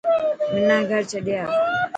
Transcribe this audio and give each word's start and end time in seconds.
منا 0.53 0.77
گھر 0.89 1.01
ڇڏي 1.09 1.33
آ. 1.43 1.45